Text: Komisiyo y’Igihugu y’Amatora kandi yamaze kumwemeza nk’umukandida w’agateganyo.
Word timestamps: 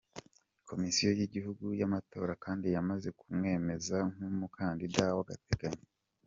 Komisiyo 0.69 1.09
y’Igihugu 1.17 1.65
y’Amatora 1.79 2.33
kandi 2.43 2.65
yamaze 2.75 3.09
kumwemeza 3.19 3.97
nk’umukandida 4.15 5.03
w’agateganyo. 5.17 5.85